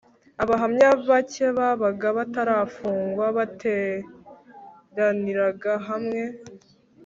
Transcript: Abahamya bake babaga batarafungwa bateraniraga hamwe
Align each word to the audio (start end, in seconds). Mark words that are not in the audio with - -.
Abahamya 0.43 0.89
bake 1.09 1.45
babaga 1.57 2.07
batarafungwa 2.17 3.25
bateraniraga 3.37 5.73
hamwe 5.87 6.21